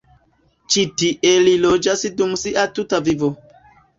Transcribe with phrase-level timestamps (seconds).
[0.75, 3.29] Ĉi tie li loĝis dum sia tuta vivo.